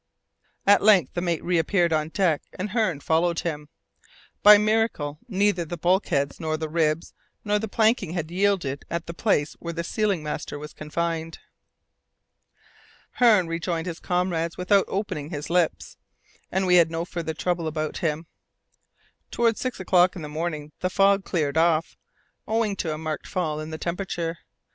At 0.65 0.81
length 0.81 1.13
the 1.13 1.21
mate 1.21 1.43
reappeared 1.43 1.93
on 1.93 2.09
deck 2.09 2.41
and 2.57 2.71
Hearne 2.71 3.01
followed 3.01 3.41
him! 3.41 3.69
By 4.41 4.55
a 4.55 4.57
miracle, 4.57 5.19
neither 5.27 5.63
the 5.63 5.77
bulkheads, 5.77 6.39
nor 6.39 6.57
the 6.57 6.69
ribs, 6.69 7.13
nor 7.45 7.59
the 7.59 7.67
planking 7.67 8.13
had 8.13 8.31
yielded 8.31 8.83
at 8.89 9.05
the 9.05 9.13
place 9.13 9.53
where 9.59 9.73
the 9.73 9.83
sealing 9.83 10.23
master 10.23 10.57
was 10.57 10.73
confined. 10.73 11.37
Hearne 13.19 13.45
rejoined 13.45 13.85
his 13.85 13.99
comrades 13.99 14.57
without 14.57 14.85
opening 14.87 15.29
his 15.29 15.51
lips, 15.51 15.97
and 16.51 16.65
we 16.65 16.77
had 16.77 16.89
no 16.89 17.05
further 17.05 17.35
trouble 17.35 17.67
about 17.67 17.99
him. 17.99 18.25
Towards 19.29 19.59
six 19.61 19.79
o'clock 19.79 20.15
in 20.15 20.23
the 20.23 20.27
morning 20.27 20.71
the 20.79 20.89
fog 20.89 21.23
cleared 21.25 21.57
off, 21.59 21.95
owing 22.47 22.75
to 22.77 22.91
a 22.91 22.97
marked 22.97 23.27
fall 23.27 23.59
in 23.59 23.69
the 23.69 23.77
temperature. 23.77 24.39